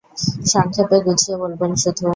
[0.45, 2.05] সংক্ষেপে গুছিয়ে বলবেন শুধু।